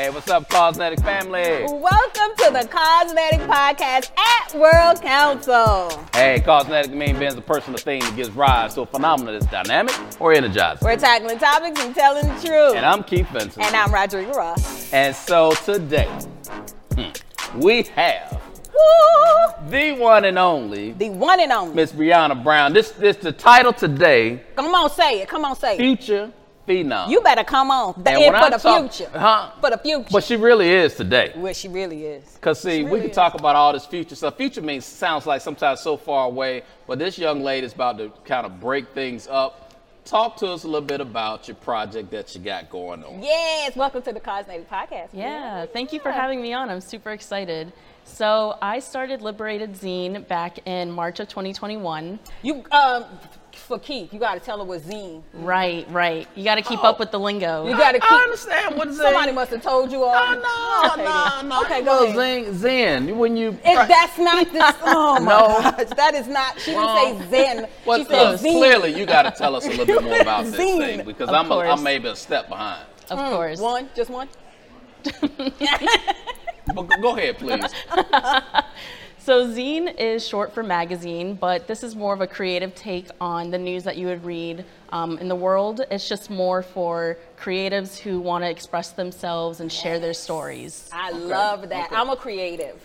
Hey, 0.00 0.08
what's 0.08 0.30
up, 0.30 0.48
Cosmetic 0.48 0.98
family? 1.00 1.66
Welcome 1.68 2.34
to 2.38 2.50
the 2.50 2.66
Cosmetic 2.72 3.40
Podcast 3.40 4.10
at 4.16 4.54
World 4.54 5.02
Council. 5.02 5.90
Hey, 6.14 6.40
Cosmetic 6.40 6.92
mean 6.92 7.18
being 7.18 7.36
a 7.36 7.40
person 7.42 7.74
or 7.74 7.76
thing 7.76 8.00
that 8.00 8.16
gives 8.16 8.30
rise 8.30 8.72
to 8.76 8.80
a 8.80 8.86
phenomenon 8.86 9.38
that's 9.38 9.44
dynamic 9.52 9.94
or 10.18 10.32
energizing. 10.32 10.82
We're 10.86 10.96
tackling 10.96 11.38
topics 11.38 11.78
and 11.84 11.94
telling 11.94 12.26
the 12.26 12.32
truth. 12.40 12.76
And 12.76 12.86
I'm 12.86 13.04
Keith 13.04 13.28
Vincent. 13.28 13.62
And 13.62 13.76
I'm 13.76 13.92
Rodrigo 13.92 14.32
Ross. 14.32 14.90
And 14.90 15.14
so 15.14 15.52
today, 15.66 16.08
hmm, 16.94 17.58
we 17.60 17.82
have 17.82 18.40
the 19.68 19.92
one 19.98 20.24
and 20.24 20.38
only 20.38 20.92
The 20.92 21.10
one 21.10 21.40
and 21.40 21.52
only. 21.52 21.74
Miss 21.74 21.92
Brianna 21.92 22.42
Brown. 22.42 22.72
This 22.72 22.92
this 22.92 23.18
the 23.18 23.32
title 23.32 23.74
today, 23.74 24.40
Come 24.56 24.74
on, 24.74 24.88
say 24.88 25.20
it. 25.20 25.28
Come 25.28 25.44
on, 25.44 25.56
say 25.56 25.74
it. 25.74 25.78
Future 25.78 26.32
Phenom. 26.70 27.10
You 27.10 27.20
better 27.20 27.42
come 27.44 27.70
on. 27.70 27.94
The, 28.02 28.10
And 28.10 28.22
in 28.22 28.30
for 28.32 28.36
I 28.36 28.50
the 28.50 28.56
talk- 28.58 28.92
future. 28.92 29.10
Huh? 29.18 29.50
For 29.60 29.70
the 29.70 29.78
future. 29.78 30.08
But 30.10 30.24
she 30.24 30.36
really 30.36 30.70
is 30.70 30.94
today. 30.94 31.32
Well, 31.36 31.52
she 31.52 31.68
really 31.68 32.04
is. 32.04 32.38
Cause 32.40 32.60
see, 32.60 32.84
we 32.84 33.00
can 33.00 33.10
is. 33.10 33.14
talk 33.16 33.34
about 33.34 33.56
all 33.56 33.72
this 33.72 33.86
future 33.86 34.14
stuff. 34.14 34.36
Future 34.36 34.62
means 34.62 34.84
sounds 34.84 35.26
like 35.26 35.40
sometimes 35.40 35.80
so 35.80 35.96
far 35.96 36.26
away, 36.26 36.62
but 36.86 36.98
this 36.98 37.18
young 37.18 37.42
lady 37.42 37.66
is 37.66 37.72
about 37.72 37.98
to 37.98 38.12
kind 38.24 38.46
of 38.46 38.60
break 38.60 38.88
things 38.94 39.26
up. 39.28 39.66
Talk 40.04 40.36
to 40.38 40.46
us 40.46 40.64
a 40.64 40.66
little 40.66 40.86
bit 40.86 41.00
about 41.00 41.46
your 41.46 41.56
project 41.56 42.10
that 42.10 42.34
you 42.34 42.40
got 42.40 42.70
going 42.70 43.04
on. 43.04 43.22
Yes. 43.22 43.76
Welcome 43.76 44.02
to 44.02 44.12
the 44.12 44.20
Cosmetic 44.20 44.68
Podcast. 44.68 45.08
Yeah, 45.12 45.66
thank 45.66 45.92
you 45.92 46.00
for 46.00 46.10
having 46.10 46.40
me 46.40 46.52
on. 46.52 46.70
I'm 46.70 46.80
super 46.80 47.10
excited. 47.10 47.72
So 48.04 48.56
I 48.62 48.78
started 48.80 49.22
Liberated 49.22 49.74
Zine 49.74 50.26
back 50.26 50.66
in 50.66 50.90
March 50.90 51.20
of 51.20 51.28
2021. 51.28 52.18
You, 52.42 52.64
um, 52.72 53.04
for 53.56 53.78
Keith, 53.78 54.12
you 54.12 54.18
got 54.18 54.34
to 54.34 54.40
tell 54.40 54.58
her 54.58 54.64
what 54.64 54.80
zine. 54.82 55.22
Right, 55.32 55.86
right. 55.90 56.26
You 56.34 56.44
got 56.44 56.56
to 56.56 56.62
keep 56.62 56.82
Oh. 56.84 56.88
up 56.88 56.98
with 56.98 57.10
the 57.10 57.18
lingo. 57.18 57.66
You 57.68 57.76
got 57.76 57.92
to 57.92 58.00
keep. 58.00 58.10
I 58.10 58.22
understand 58.22 58.76
what 58.76 58.88
zine. 58.88 58.94
Somebody 58.96 59.32
must 59.32 59.50
have 59.50 59.62
told 59.62 59.90
you 59.92 60.04
all. 60.04 60.14
Oh, 60.14 60.34
no, 60.34 60.92
Okay, 60.92 61.04
no, 61.04 61.48
no. 61.48 61.62
Okay, 61.62 61.80
go 61.84 61.84
know, 62.12 62.20
ahead. 62.20 62.54
Zen, 62.54 63.06
Zen. 63.06 63.18
When 63.18 63.36
you 63.36 63.50
If 63.64 63.88
that's 63.88 64.18
not 64.18 64.52
this, 64.52 64.74
oh 64.82 65.20
my 65.20 65.30
No. 65.32 65.46
gosh, 65.70 65.88
that 65.96 66.14
is 66.14 66.26
not. 66.28 66.58
She 66.60 66.72
didn't 66.72 67.20
say 67.30 67.30
Zen. 67.30 67.68
well, 67.86 67.98
she 67.98 68.04
said 68.04 68.38
zine. 68.38 68.58
clearly 68.58 68.94
you 68.98 69.06
got 69.06 69.22
to 69.22 69.30
tell 69.32 69.54
us 69.56 69.64
a 69.66 69.70
little 69.70 69.86
bit 69.86 70.02
more 70.02 70.20
about 70.20 70.44
this 70.46 70.54
thing 70.56 71.04
because 71.04 71.28
Of 71.28 71.34
I'm 71.34 71.50
a, 71.50 71.58
I'm 71.58 71.82
maybe 71.82 72.08
a 72.08 72.16
step 72.16 72.48
behind. 72.48 72.86
Of 73.10 73.18
Mm, 73.18 73.30
course. 73.30 73.58
One, 73.60 73.88
just 73.96 74.10
one. 74.10 74.28
But 75.02 76.86
go- 76.86 77.02
go 77.02 77.16
ahead, 77.16 77.38
please. 77.38 77.64
So 79.22 79.46
zine 79.46 79.94
is 79.98 80.26
short 80.26 80.54
for 80.54 80.62
magazine, 80.62 81.34
but 81.34 81.66
this 81.66 81.82
is 81.82 81.94
more 81.94 82.14
of 82.14 82.22
a 82.22 82.26
creative 82.26 82.74
take 82.74 83.06
on 83.20 83.50
the 83.50 83.58
news 83.58 83.84
that 83.84 83.98
you 83.98 84.06
would 84.06 84.24
read 84.24 84.64
um, 84.92 85.18
in 85.18 85.28
the 85.28 85.34
world. 85.34 85.82
It's 85.90 86.08
just 86.08 86.30
more 86.30 86.62
for 86.62 87.18
creatives 87.38 87.98
who 87.98 88.18
want 88.18 88.44
to 88.44 88.50
express 88.50 88.92
themselves 88.92 89.60
and 89.60 89.70
share 89.70 89.98
their 89.98 90.14
stories. 90.14 90.88
I 90.90 91.10
love 91.10 91.68
that. 91.68 91.86
okay. 91.88 91.96
I'm 91.96 92.08
a 92.08 92.16
creative. 92.16 92.82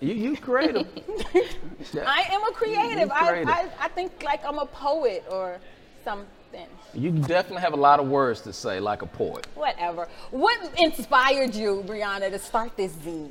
You 0.00 0.14
you 0.14 0.36
creative. 0.36 0.88
I 2.04 2.24
am 2.32 2.42
a 2.42 2.52
creative. 2.52 3.06
You 3.06 3.14
I. 3.14 3.44
I, 3.46 3.68
I 3.82 3.88
think 3.88 4.24
like 4.24 4.44
I'm 4.44 4.58
a 4.58 4.66
poet 4.66 5.24
or 5.30 5.60
something. 6.02 6.66
You 6.92 7.12
definitely 7.12 7.62
have 7.62 7.72
a 7.72 7.76
lot 7.76 8.00
of 8.00 8.08
words 8.08 8.40
to 8.40 8.52
say, 8.52 8.80
like 8.80 9.02
a 9.02 9.06
poet. 9.06 9.46
Whatever. 9.54 10.08
What 10.32 10.58
inspired 10.76 11.54
you, 11.54 11.84
Brianna, 11.86 12.30
to 12.30 12.38
start 12.40 12.76
this 12.76 12.92
zine? 12.94 13.30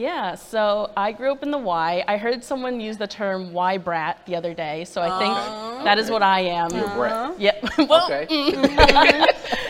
Yeah, 0.00 0.34
so 0.34 0.90
I 0.96 1.12
grew 1.12 1.30
up 1.30 1.42
in 1.42 1.50
the 1.50 1.58
Y. 1.58 2.02
I 2.08 2.16
heard 2.16 2.42
someone 2.42 2.80
use 2.80 2.96
the 2.96 3.06
term 3.06 3.52
Y 3.52 3.76
brat 3.76 4.22
the 4.24 4.34
other 4.34 4.54
day, 4.54 4.86
so 4.86 5.02
I 5.02 5.18
think 5.18 5.34
oh. 5.36 5.84
that 5.84 5.98
is 5.98 6.10
what 6.10 6.22
I 6.22 6.40
am. 6.40 6.70
You're 6.70 6.86
a 6.86 6.94
brat. 6.96 7.12
Uh-huh. 7.12 7.34
Yep. 7.38 7.64
well, 7.88 8.06
Okay. 8.06 8.26
Mm. 8.34 8.52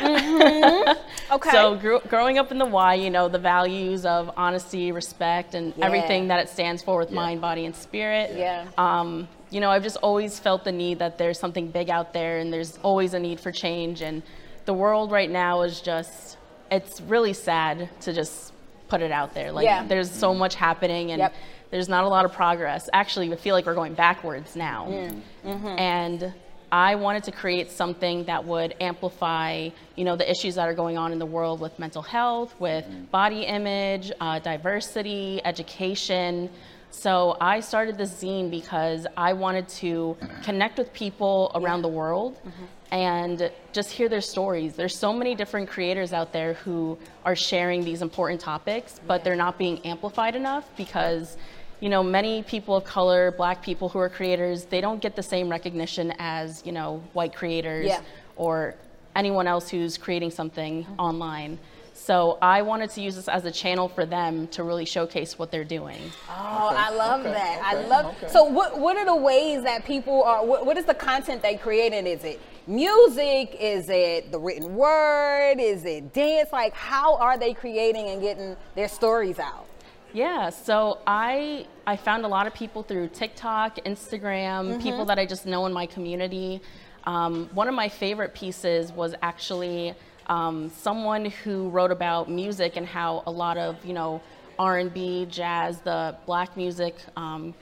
Mm-hmm. 0.00 1.00
Okay. 1.32 1.50
So 1.50 1.76
grew, 1.76 2.00
growing 2.08 2.38
up 2.38 2.50
in 2.50 2.58
the 2.58 2.66
Y, 2.66 2.94
you 2.94 3.08
know, 3.08 3.28
the 3.28 3.38
values 3.38 4.04
of 4.04 4.32
honesty, 4.36 4.90
respect, 4.90 5.54
and 5.54 5.72
Yeah. 5.76 5.86
everything 5.86 6.26
that 6.26 6.40
it 6.40 6.48
stands 6.48 6.82
for 6.82 6.98
with 6.98 7.10
Yeah. 7.10 7.16
mind, 7.16 7.40
body, 7.40 7.66
and 7.66 7.74
spirit. 7.74 8.32
Yeah. 8.36 8.66
Um, 8.76 9.28
you 9.48 9.60
know, 9.60 9.70
I've 9.70 9.84
just 9.84 9.96
always 9.98 10.40
felt 10.40 10.64
the 10.64 10.72
need 10.72 10.98
that 10.98 11.18
there's 11.18 11.38
something 11.38 11.68
big 11.68 11.88
out 11.88 12.12
there, 12.12 12.38
and 12.38 12.52
there's 12.52 12.78
always 12.82 13.14
a 13.14 13.20
need 13.20 13.38
for 13.38 13.52
change. 13.52 14.02
And 14.02 14.24
the 14.64 14.74
world 14.74 15.12
right 15.12 15.30
now 15.30 15.62
is 15.62 15.80
just, 15.80 16.36
it's 16.68 17.00
really 17.00 17.32
sad 17.32 17.88
to 18.00 18.12
just 18.12 18.49
put 18.90 19.00
it 19.00 19.12
out 19.12 19.32
there. 19.32 19.52
Like, 19.52 19.64
Yeah. 19.64 19.84
there's 19.86 20.10
so 20.10 20.34
much 20.34 20.54
happening, 20.56 21.12
and 21.12 21.20
Yep. 21.20 21.32
there's 21.70 21.88
not 21.88 22.04
a 22.04 22.08
lot 22.08 22.24
of 22.24 22.32
progress. 22.32 22.90
Actually, 22.92 23.32
I 23.32 23.36
feel 23.36 23.54
like 23.54 23.64
we're 23.64 23.74
going 23.74 23.94
backwards 23.94 24.56
now. 24.56 24.86
Mm. 24.88 25.22
Mm-hmm. 25.46 25.78
And 25.78 26.34
I 26.72 26.94
wanted 26.94 27.24
to 27.24 27.32
create 27.32 27.70
something 27.70 28.24
that 28.24 28.44
would 28.44 28.74
amplify, 28.80 29.70
you 29.96 30.04
know, 30.04 30.16
the 30.16 30.30
issues 30.30 30.54
that 30.56 30.68
are 30.68 30.74
going 30.74 30.98
on 30.98 31.12
in 31.12 31.18
the 31.18 31.26
world 31.26 31.60
with 31.60 31.78
mental 31.78 32.02
health, 32.02 32.54
with 32.60 32.84
mm-hmm. 32.84 33.04
body 33.06 33.42
image, 33.42 34.12
uh, 34.20 34.38
diversity, 34.38 35.40
education. 35.44 36.50
So 36.90 37.36
I 37.40 37.60
started 37.60 37.96
this 37.96 38.12
zine 38.22 38.50
because 38.50 39.06
I 39.16 39.32
wanted 39.32 39.68
to 39.80 40.16
connect 40.42 40.78
with 40.78 40.92
people 40.92 41.50
around 41.54 41.82
the 41.82 41.88
world 41.88 42.34
mm-hmm. 42.36 42.64
And 42.90 43.50
just 43.72 43.90
hear 43.90 44.08
their 44.08 44.20
stories. 44.20 44.74
There's 44.74 44.96
so 44.96 45.12
many 45.12 45.34
different 45.34 45.68
creators 45.68 46.12
out 46.12 46.32
there 46.32 46.54
who 46.54 46.98
are 47.24 47.36
sharing 47.36 47.84
these 47.84 48.02
important 48.02 48.40
topics, 48.40 49.00
but 49.06 49.22
they're 49.22 49.36
not 49.36 49.58
being 49.58 49.84
amplified 49.86 50.34
enough 50.34 50.68
because 50.76 51.36
you 51.80 51.88
know, 51.88 52.02
many 52.02 52.42
people 52.42 52.76
of 52.76 52.84
color, 52.84 53.30
black 53.30 53.62
people 53.62 53.88
who 53.88 53.98
are 53.98 54.10
creators, 54.10 54.66
they 54.66 54.82
don't 54.82 55.00
get 55.00 55.16
the 55.16 55.22
same 55.22 55.48
recognition 55.48 56.12
as, 56.18 56.62
you 56.66 56.72
know, 56.72 57.02
white 57.14 57.34
creators 57.34 57.86
Yeah. 57.86 58.02
or 58.36 58.74
anyone 59.16 59.46
else 59.46 59.68
who's 59.70 59.96
creating 59.96 60.30
something 60.30 60.84
mm-hmm. 60.84 61.00
online. 61.00 61.58
So 61.94 62.38
I 62.40 62.62
wanted 62.62 62.90
to 62.90 63.00
use 63.02 63.16
this 63.16 63.28
as 63.28 63.44
a 63.44 63.50
channel 63.50 63.88
for 63.88 64.06
them 64.06 64.46
to 64.48 64.62
really 64.62 64.84
showcase 64.84 65.38
what 65.38 65.50
they're 65.50 65.64
doing. 65.64 66.00
Oh, 66.28 66.74
I 66.74 66.90
love 66.90 67.20
okay, 67.20 67.32
that. 67.32 67.62
I 67.64 67.86
love. 67.86 68.06
okay. 68.16 68.28
So, 68.28 68.44
what 68.44 68.78
what 68.78 68.96
are 68.96 69.04
the 69.04 69.14
ways 69.14 69.62
that 69.64 69.84
people 69.84 70.22
are? 70.22 70.44
What, 70.44 70.64
what 70.64 70.78
is 70.78 70.86
the 70.86 70.94
content 70.94 71.42
they 71.42 71.56
creating? 71.56 72.06
Is 72.06 72.24
it 72.24 72.40
music? 72.70 73.56
Is 73.60 73.90
it 73.90 74.30
the 74.32 74.38
written 74.38 74.74
word? 74.74 75.56
Is 75.58 75.84
it 75.84 76.12
dance? 76.14 76.52
Like, 76.52 76.72
how 76.74 77.16
are 77.16 77.36
they 77.36 77.52
creating 77.52 78.08
and 78.08 78.22
getting 78.22 78.56
their 78.74 78.88
stories 78.88 79.38
out? 79.38 79.66
Yeah, 80.12 80.50
so 80.50 80.98
I 81.06 81.66
I 81.86 81.96
found 81.96 82.24
a 82.24 82.28
lot 82.28 82.46
of 82.46 82.54
people 82.54 82.82
through 82.82 83.08
TikTok, 83.08 83.76
Instagram, 83.84 84.82
people 84.82 85.04
that 85.04 85.18
I 85.18 85.26
just 85.26 85.46
know 85.46 85.66
in 85.66 85.72
my 85.72 85.86
community. 85.86 86.60
Um, 87.04 87.48
one 87.54 87.68
of 87.68 87.74
my 87.74 87.88
favorite 87.88 88.34
pieces 88.34 88.92
was 88.92 89.14
actually 89.22 89.94
um, 90.26 90.70
someone 90.70 91.26
who 91.26 91.68
wrote 91.70 91.90
about 91.90 92.28
music 92.28 92.76
and 92.76 92.86
how 92.86 93.22
a 93.26 93.30
lot 93.30 93.56
of 93.56 93.84
you 93.84 93.92
know 93.92 94.20
R&B, 94.58 95.26
jazz, 95.30 95.80
the 95.80 96.16
black 96.26 96.56
music. 96.56 96.96
Um, 97.16 97.54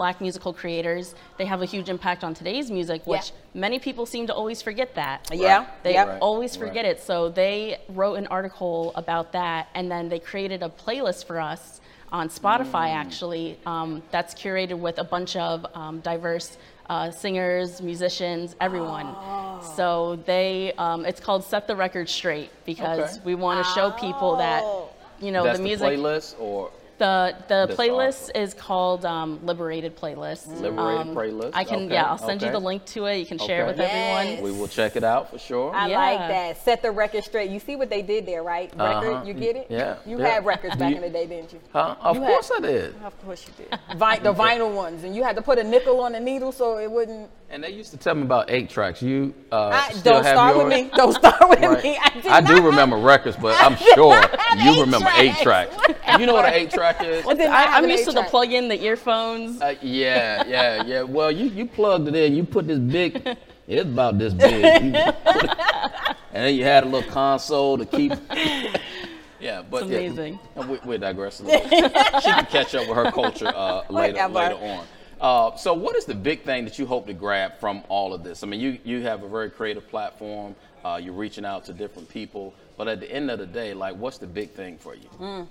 Black 0.00 0.18
musical 0.22 0.54
creators, 0.54 1.14
they 1.36 1.44
have 1.44 1.60
a 1.60 1.66
huge 1.66 1.90
impact 1.90 2.24
on 2.24 2.32
today's 2.32 2.70
music, 2.70 3.02
Yeah. 3.04 3.10
which 3.18 3.32
many 3.52 3.78
people 3.78 4.06
seem 4.06 4.26
to 4.28 4.34
always 4.34 4.62
forget 4.62 4.94
that. 4.94 5.28
Yeah. 5.30 5.66
They 5.82 5.92
Yep. 5.92 6.08
Right. 6.08 6.18
always 6.22 6.56
Right. 6.56 6.68
forget 6.68 6.86
it. 6.86 7.02
So 7.02 7.28
they 7.28 7.76
wrote 7.90 8.14
an 8.14 8.26
article 8.28 8.92
about 8.94 9.32
that, 9.32 9.68
and 9.74 9.90
then 9.92 10.08
they 10.08 10.18
created 10.18 10.62
a 10.62 10.70
playlist 10.70 11.26
for 11.26 11.38
us 11.38 11.82
on 12.10 12.30
Spotify, 12.30 12.88
Mm. 12.88 12.94
actually, 13.04 13.58
um, 13.66 14.02
that's 14.10 14.32
curated 14.32 14.78
with 14.78 14.98
a 14.98 15.04
bunch 15.04 15.36
of 15.36 15.66
um, 15.74 16.00
diverse 16.00 16.56
uh, 16.88 17.08
singers, 17.10 17.80
musicians, 17.82 18.56
everyone. 18.60 19.06
Oh. 19.06 19.60
So 19.76 20.16
they, 20.26 20.72
um, 20.78 21.04
it's 21.04 21.20
called 21.20 21.44
Set 21.44 21.66
the 21.68 21.76
Record 21.76 22.08
Straight 22.08 22.50
because 22.64 22.98
Okay. 23.18 23.20
we 23.26 23.34
want 23.36 23.64
to 23.64 23.70
show 23.74 23.90
people 23.92 24.34
that, 24.36 24.62
Oh. 24.64 24.88
you 25.20 25.30
know, 25.30 25.44
That's 25.44 25.58
the 25.58 25.62
the, 25.62 25.68
music. 25.68 25.88
playlist 25.90 26.34
or 26.40 26.70
The 27.00 27.34
the 27.48 27.64
This 27.66 27.76
playlist 27.78 28.22
article. 28.24 28.42
is 28.42 28.52
called 28.52 29.06
um, 29.06 29.40
Liberated 29.42 29.96
Playlist. 29.96 30.48
Liberated 30.60 31.14
Playlist, 31.14 31.52
I 31.54 31.64
can 31.64 31.86
okay, 31.86 31.94
yeah, 31.94 32.04
I'll 32.04 32.18
send 32.18 32.42
you 32.42 32.50
the 32.50 32.58
link 32.60 32.84
to 32.96 33.06
it. 33.06 33.16
You 33.16 33.24
can 33.24 33.38
share 33.38 33.64
it 33.64 33.68
with 33.68 33.78
Yes. 33.78 34.26
everyone. 34.28 34.44
we 34.44 34.58
will 34.60 34.68
check 34.68 34.96
it 34.96 35.02
out 35.02 35.30
for 35.30 35.38
sure. 35.38 35.74
I 35.74 35.88
Yeah. 35.88 35.98
like 35.98 36.18
that. 36.28 36.58
Set 36.62 36.82
the 36.82 36.90
record 36.90 37.24
straight. 37.24 37.48
You 37.50 37.58
see 37.58 37.74
what 37.74 37.88
they 37.88 38.02
did 38.02 38.26
there, 38.26 38.42
right? 38.42 38.70
Record, 38.76 39.14
Uh-huh. 39.14 39.24
you 39.24 39.32
get 39.32 39.56
it? 39.56 39.68
Yeah, 39.70 39.96
You 40.04 40.18
yeah. 40.18 40.28
had 40.28 40.44
records 40.44 40.76
back 40.76 40.90
You- 40.90 40.96
in 40.96 41.02
the 41.02 41.08
day, 41.08 41.26
didn't 41.26 41.54
you? 41.54 41.60
huh? 41.72 41.94
Of 42.02 42.16
You 42.16 42.20
course 42.22 42.50
had- 42.50 42.64
I 42.66 42.68
did. 42.68 42.94
Of 43.02 43.24
course 43.24 43.46
you 43.48 43.54
did. 43.64 43.78
Vi- 43.96 44.18
the 44.18 44.34
vinyl 44.44 44.70
ones, 44.74 45.02
and 45.02 45.16
you 45.16 45.22
had 45.22 45.36
to 45.36 45.42
put 45.42 45.58
a 45.58 45.64
nickel 45.64 46.00
on 46.00 46.12
the 46.12 46.20
needle 46.20 46.52
so 46.52 46.76
it 46.78 46.90
wouldn't. 46.90 47.30
And 47.52 47.64
they 47.64 47.70
used 47.70 47.90
to 47.90 47.96
tell 47.96 48.14
me 48.14 48.22
about 48.22 48.48
eight 48.48 48.70
tracks. 48.70 49.02
You 49.02 49.34
uh, 49.50 49.70
I, 49.88 49.92
still 49.92 50.12
don't 50.14 50.24
have 50.24 50.34
start 50.36 50.54
yours? 50.56 50.64
with 50.68 50.72
me. 50.72 50.90
Don't 50.94 51.12
start 51.14 51.48
with 51.48 51.60
Right. 51.60 51.82
me. 51.82 51.98
I, 52.00 52.36
I 52.36 52.40
do 52.40 52.54
not 52.54 52.62
remember 52.64 52.94
have- 52.96 53.04
records, 53.04 53.36
but 53.36 53.60
I'm 53.60 53.76
sure 53.76 54.14
you 54.62 54.70
eight 54.72 54.80
remember 54.80 55.10
eight 55.16 55.34
tracks. 55.42 55.74
tracks. 55.76 56.20
You 56.20 56.26
know 56.26 56.34
what 56.34 56.44
an 56.46 56.54
eight 56.54 56.70
track 56.70 57.02
is? 57.02 57.26
I 57.26 57.34
did 57.34 57.46
not 57.46 57.52
I, 57.56 57.62
have 57.62 57.84
I'm 57.84 57.90
used 57.90 58.04
to 58.04 58.12
the 58.12 58.22
plug 58.22 58.52
in 58.52 58.68
the 58.68 58.80
earphones. 58.80 59.60
Uh, 59.60 59.74
yeah, 59.82 60.44
yeah, 60.46 60.84
yeah. 60.84 61.02
Well, 61.02 61.32
you, 61.32 61.46
you 61.46 61.66
plugged 61.66 62.06
it 62.06 62.14
in. 62.14 62.36
You 62.36 62.44
put 62.44 62.66
this 62.68 62.78
big. 62.78 63.36
It's 63.66 63.84
about 63.84 64.18
this 64.18 64.32
big. 64.34 64.64
It- 64.64 64.94
and 66.32 66.44
then 66.44 66.54
you 66.56 66.64
had 66.64 66.82
a 66.82 66.86
little 66.88 67.08
console 67.10 67.78
to 67.78 67.86
keep. 67.86 68.12
Yeah, 69.40 69.62
but 69.62 69.84
It's 69.84 69.90
amazing. 69.90 70.38
Yeah, 70.54 70.66
we, 70.66 70.78
we 70.84 70.98
digress 70.98 71.40
a 71.40 71.44
little. 71.44 71.62
she 71.70 72.30
can 72.30 72.44
catch 72.46 72.74
up 72.74 72.86
with 72.86 72.94
her 72.94 73.10
culture 73.10 73.46
uh, 73.48 73.84
later 73.88 74.12
Whatever. 74.28 74.34
later 74.34 74.54
on. 74.56 74.86
Uh, 75.20 75.54
so, 75.54 75.74
what 75.74 75.96
is 75.96 76.06
the 76.06 76.14
big 76.14 76.42
thing 76.42 76.64
that 76.64 76.78
you 76.78 76.86
hope 76.86 77.06
to 77.06 77.12
grab 77.12 77.58
from 77.60 77.82
all 77.88 78.14
of 78.14 78.24
this? 78.24 78.42
I 78.42 78.46
mean, 78.46 78.60
you 78.60 78.78
you 78.84 79.02
have 79.02 79.22
a 79.22 79.28
very 79.28 79.50
creative 79.50 79.86
platform. 79.88 80.56
Uh, 80.82 80.98
you're 81.02 81.12
reaching 81.12 81.44
out 81.44 81.64
to 81.66 81.74
different 81.74 82.08
people, 82.08 82.54
but 82.78 82.88
at 82.88 83.00
the 83.00 83.12
end 83.12 83.30
of 83.30 83.38
the 83.38 83.46
day, 83.46 83.74
like, 83.74 83.96
what's 83.96 84.16
the 84.16 84.26
big 84.26 84.50
thing 84.52 84.78
for 84.78 84.94
you? 84.94 85.08
Mm. 85.18 85.46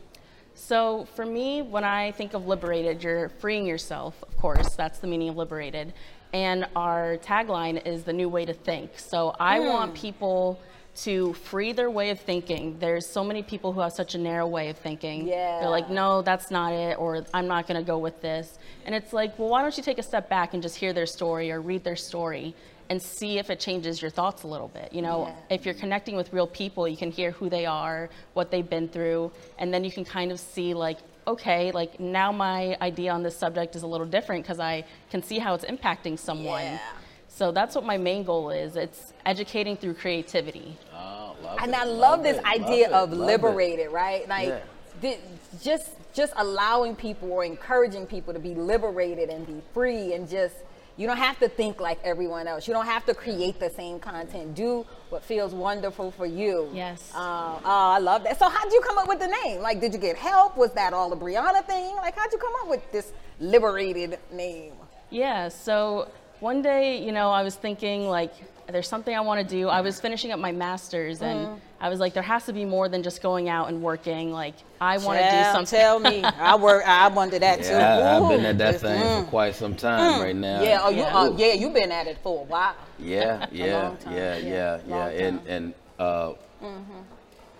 So 0.55 1.07
for 1.15 1.25
me, 1.25 1.61
when 1.61 1.83
I 1.83 2.11
think 2.13 2.33
of 2.33 2.47
liberated, 2.47 3.03
you're 3.03 3.29
freeing 3.29 3.65
yourself, 3.65 4.21
of 4.23 4.35
course, 4.37 4.75
that's 4.75 4.99
the 4.99 5.07
meaning 5.07 5.29
of 5.29 5.37
liberated. 5.37 5.93
And 6.33 6.67
our 6.75 7.17
tagline 7.17 7.85
is 7.85 8.03
the 8.03 8.13
new 8.13 8.27
way 8.27 8.45
to 8.45 8.53
think. 8.53 8.97
So 8.97 9.35
I 9.39 9.59
mm. 9.59 9.69
want 9.69 9.93
people 9.93 10.59
to 10.95 11.33
free 11.33 11.71
their 11.71 11.89
way 11.89 12.09
of 12.09 12.19
thinking. 12.19 12.77
There's 12.79 13.05
so 13.05 13.23
many 13.23 13.41
people 13.41 13.71
who 13.71 13.79
have 13.79 13.93
such 13.93 14.15
a 14.15 14.17
narrow 14.17 14.47
way 14.47 14.69
of 14.69 14.77
thinking. 14.77 15.27
Yeah. 15.27 15.59
They're 15.59 15.69
like, 15.69 15.89
no, 15.89 16.21
that's 16.21 16.51
not 16.51 16.73
it, 16.73 16.99
or 16.99 17.25
I'm 17.33 17.47
not 17.47 17.67
going 17.67 17.79
to 17.79 17.85
go 17.85 17.97
with 17.97 18.21
this. 18.21 18.57
And 18.85 18.93
it's 18.93 19.13
like, 19.13 19.37
well, 19.39 19.49
why 19.49 19.61
don't 19.61 19.75
you 19.77 19.83
take 19.83 19.99
a 19.99 20.03
step 20.03 20.29
back 20.29 20.53
and 20.53 20.61
just 20.61 20.75
hear 20.75 20.93
their 20.93 21.05
story 21.05 21.51
or 21.51 21.61
read 21.61 21.83
their 21.83 21.95
story 21.95 22.53
and 22.89 23.01
see 23.01 23.37
if 23.37 23.49
it 23.49 23.59
changes 23.59 24.01
your 24.01 24.09
thoughts 24.09 24.43
a 24.43 24.47
little 24.47 24.67
bit. 24.67 24.91
You 24.91 25.03
know, 25.03 25.27
yeah. 25.27 25.55
if 25.55 25.65
you're 25.65 25.75
connecting 25.75 26.15
with 26.15 26.33
real 26.33 26.47
people, 26.47 26.87
you 26.87 26.97
can 26.97 27.11
hear 27.11 27.31
who 27.31 27.49
they 27.49 27.65
are, 27.65 28.09
what 28.33 28.49
they've 28.49 28.67
been 28.67 28.89
through, 28.89 29.31
and 29.59 29.71
then 29.73 29.83
you 29.83 29.91
can 29.91 30.03
kind 30.03 30.31
of 30.31 30.39
see 30.39 30.73
like, 30.73 30.97
okay, 31.27 31.71
like 31.71 31.99
now 31.99 32.31
my 32.31 32.75
idea 32.81 33.11
on 33.11 33.21
this 33.21 33.37
subject 33.37 33.75
is 33.75 33.83
a 33.83 33.87
little 33.87 34.07
different 34.07 34.43
because 34.43 34.59
I 34.59 34.85
can 35.11 35.21
see 35.21 35.37
how 35.37 35.53
it's 35.53 35.65
impacting 35.65 36.17
someone. 36.17 36.63
Yeah. 36.63 36.79
So 37.29 37.51
that's 37.51 37.75
what 37.75 37.85
my 37.85 37.97
main 37.97 38.23
goal 38.23 38.49
is. 38.49 38.75
It's 38.75 39.13
educating 39.25 39.77
through 39.77 39.93
creativity. 39.93 40.77
Oh, 40.93 41.35
and 41.59 41.71
it, 41.71 41.79
I 41.79 41.85
love, 41.85 41.97
love 41.97 42.23
this 42.23 42.37
it, 42.37 42.45
idea 42.45 42.89
love 42.89 43.13
of 43.13 43.17
liberated, 43.17 43.91
right? 43.91 44.27
Like 44.27 44.61
yeah. 45.01 45.15
just 45.61 45.91
just 46.13 46.33
allowing 46.35 46.95
people 46.95 47.31
or 47.31 47.45
encouraging 47.45 48.07
people 48.07 48.33
to 48.33 48.39
be 48.39 48.55
liberated 48.55 49.29
and 49.29 49.45
be 49.45 49.61
free 49.73 50.13
and 50.13 50.27
just 50.27 50.55
you 50.97 51.07
don't 51.07 51.17
have 51.17 51.39
to 51.39 51.47
think 51.47 51.79
like 51.79 51.97
everyone 52.03 52.45
else. 52.45 52.67
You 52.67 52.73
don't 52.73 52.85
have 52.85 53.05
to 53.05 53.13
create 53.13 53.57
the 53.57 53.69
same 53.69 53.99
content. 53.99 54.53
Do 54.53 54.85
what 55.07 55.23
feels 55.23 55.53
wonderful 55.53 56.11
for 56.11 56.25
you. 56.25 56.69
Yes. 56.73 57.13
Uh, 57.15 57.57
oh, 57.57 57.61
I 57.63 57.99
love 57.99 58.23
that. 58.23 58.37
So, 58.37 58.49
how 58.49 58.65
did 58.65 58.73
you 58.73 58.81
come 58.81 58.97
up 58.97 59.07
with 59.07 59.19
the 59.19 59.33
name? 59.45 59.61
Like, 59.61 59.79
did 59.79 59.93
you 59.93 59.99
get 59.99 60.17
help? 60.17 60.57
Was 60.57 60.73
that 60.73 60.91
all 60.91 61.13
a 61.13 61.15
Brianna 61.15 61.65
thing? 61.65 61.95
Like, 61.95 62.17
how'd 62.17 62.33
you 62.33 62.37
come 62.37 62.51
up 62.61 62.67
with 62.67 62.91
this 62.91 63.13
liberated 63.39 64.19
name? 64.33 64.73
Yeah. 65.09 65.47
So 65.47 66.09
one 66.39 66.61
day, 66.61 67.03
you 67.03 67.11
know, 67.11 67.29
I 67.31 67.43
was 67.43 67.55
thinking 67.55 68.07
like, 68.07 68.33
there's 68.71 68.87
something 68.87 69.15
I 69.15 69.21
want 69.21 69.41
to 69.41 69.55
do. 69.55 69.67
I 69.67 69.81
was 69.81 69.99
finishing 69.99 70.31
up 70.31 70.39
my 70.39 70.51
master's 70.51 71.21
and 71.21 71.47
mm. 71.47 71.59
I 71.81 71.89
was 71.89 71.99
like, 71.99 72.13
there 72.13 72.23
has 72.23 72.45
to 72.45 72.53
be 72.53 72.65
more 72.65 72.87
than 72.87 73.01
just 73.03 73.21
going 73.21 73.49
out 73.49 73.69
and 73.69 73.81
working. 73.81 74.31
Like, 74.31 74.53
I 74.79 74.97
want 74.99 75.19
to 75.19 75.25
do 75.25 75.43
something. 75.51 75.79
Tell 75.79 75.99
me, 75.99 76.23
I 76.23 76.55
work. 76.55 76.83
I 76.87 77.07
wanted 77.07 77.41
that 77.41 77.59
yeah, 77.59 77.69
too. 77.69 77.75
I, 77.75 78.13
have 78.13 78.29
been 78.29 78.45
at 78.45 78.57
that 78.59 78.81
thing 78.81 79.01
mm. 79.01 79.23
for 79.23 79.29
quite 79.29 79.55
some 79.55 79.75
time 79.75 80.19
mm. 80.19 80.23
right 80.23 80.35
now. 80.35 80.61
Yeah. 80.61 80.79
Oh, 80.81 80.89
you. 80.89 80.97
Yeah. 80.97 81.17
Uh, 81.17 81.35
yeah. 81.35 81.53
You've 81.53 81.73
been 81.73 81.91
at 81.91 82.07
it 82.07 82.19
for 82.21 82.41
a 82.41 82.43
while. 82.43 82.75
Yeah. 82.99 83.47
Yeah. 83.51 83.95
yeah. 84.09 84.37
Yeah. 84.37 84.79
Yeah. 84.87 85.07
And 85.07 85.47
and 85.47 85.73
uh, 85.97 86.33
mm-hmm. 86.61 87.01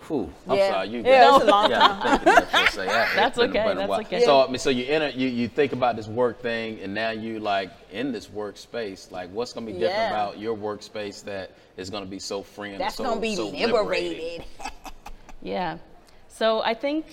Whew, 0.06 0.32
I'm 0.48 0.56
yeah. 0.56 0.70
sorry. 0.70 0.88
You 0.88 1.02
yeah, 1.02 1.36
it's 1.36 1.44
a 1.44 1.46
long 1.46 1.70
time. 1.70 2.20
that's 2.24 3.38
okay. 3.38 3.74
That's 3.74 3.90
okay. 3.90 4.24
So, 4.24 4.56
so 4.56 4.70
you 4.70 4.86
enter, 4.86 5.10
you 5.10 5.28
you 5.28 5.48
think 5.48 5.72
about 5.72 5.96
this 5.96 6.08
work 6.08 6.40
thing, 6.40 6.80
and 6.80 6.94
now 6.94 7.10
you 7.10 7.38
like 7.38 7.70
in 7.92 8.10
this 8.10 8.26
workspace. 8.26 9.10
Like, 9.10 9.30
what's 9.30 9.52
gonna 9.52 9.66
be 9.66 9.72
different 9.72 9.94
yeah. 9.94 10.10
about 10.10 10.38
your 10.38 10.56
workspace 10.56 11.22
that 11.24 11.52
is 11.76 11.90
gonna 11.90 12.06
be 12.06 12.18
so 12.18 12.42
freeing? 12.42 12.78
That's 12.78 12.96
so, 12.96 13.04
gonna 13.04 13.20
be 13.20 13.36
so 13.36 13.48
liberated. 13.48 14.44
yeah. 15.42 15.78
So 16.28 16.62
I 16.62 16.74
think. 16.74 17.06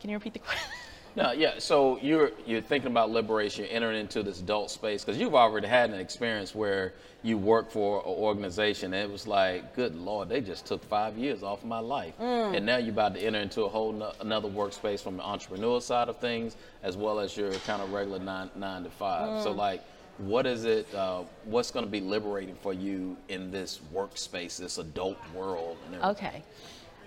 Can 0.00 0.08
you 0.08 0.16
repeat 0.16 0.32
the 0.32 0.38
question? 0.38 0.70
No, 1.16 1.32
yeah. 1.32 1.54
So 1.58 1.98
you're 2.00 2.30
you're 2.46 2.60
thinking 2.60 2.90
about 2.90 3.10
liberation, 3.10 3.64
you're 3.64 3.74
entering 3.74 3.98
into 4.00 4.22
this 4.22 4.40
adult 4.40 4.70
space 4.70 5.04
because 5.04 5.20
you've 5.20 5.34
already 5.34 5.66
had 5.66 5.90
an 5.90 5.98
experience 5.98 6.54
where 6.54 6.94
you 7.22 7.36
work 7.36 7.70
for 7.70 7.98
an 7.98 8.06
organization 8.06 8.94
and 8.94 9.02
it 9.02 9.12
was 9.12 9.26
like, 9.26 9.74
good 9.74 9.94
lord, 9.94 10.28
they 10.28 10.40
just 10.40 10.66
took 10.66 10.82
five 10.84 11.18
years 11.18 11.42
off 11.42 11.64
my 11.64 11.80
life, 11.80 12.14
mm. 12.18 12.56
and 12.56 12.64
now 12.64 12.76
you're 12.78 12.92
about 12.92 13.14
to 13.14 13.20
enter 13.20 13.40
into 13.40 13.64
a 13.64 13.68
whole 13.68 13.92
no, 13.92 14.12
another 14.20 14.48
workspace 14.48 15.02
from 15.02 15.16
the 15.16 15.22
entrepreneurial 15.22 15.82
side 15.82 16.08
of 16.08 16.16
things 16.18 16.56
as 16.82 16.96
well 16.96 17.18
as 17.18 17.36
your 17.36 17.52
kind 17.66 17.82
of 17.82 17.92
regular 17.92 18.18
nine 18.18 18.50
nine 18.54 18.84
to 18.84 18.90
five. 18.90 19.28
Mm. 19.28 19.42
So 19.42 19.52
like. 19.52 19.82
What 20.18 20.44
is 20.44 20.66
it? 20.66 20.94
Uh, 20.94 21.22
what's 21.46 21.70
going 21.70 21.86
to 21.86 21.90
be 21.90 22.02
liberating 22.02 22.54
for 22.54 22.74
you 22.74 23.16
in 23.30 23.50
this 23.50 23.80
workspace, 23.94 24.58
this 24.58 24.76
adult 24.76 25.16
world? 25.34 25.78
Okay. 26.04 26.42